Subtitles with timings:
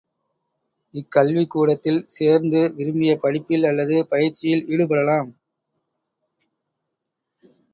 [0.93, 5.31] இக்கல்விக் கூடத்தில் சேர்ந்து, விரும்பிய படிப்பில் அல்லது பயிற்சியில் ஈடுபடலாம்.